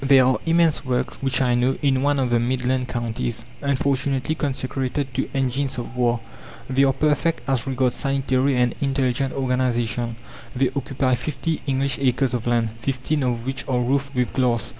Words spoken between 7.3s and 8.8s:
as regards sanitary and